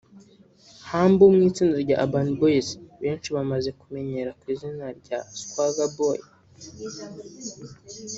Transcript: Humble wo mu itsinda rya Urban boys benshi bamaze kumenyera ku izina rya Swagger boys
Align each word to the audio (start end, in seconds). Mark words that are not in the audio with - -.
Humble 0.89 1.23
wo 1.27 1.33
mu 1.35 1.41
itsinda 1.49 1.77
rya 1.85 1.95
Urban 2.03 2.27
boys 2.39 2.67
benshi 3.01 3.29
bamaze 3.35 3.69
kumenyera 3.79 4.31
ku 4.39 4.45
izina 4.53 4.85
rya 4.99 5.19
Swagger 5.41 5.89
boys 5.97 6.25